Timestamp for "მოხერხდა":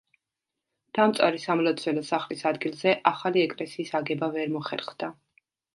4.57-5.17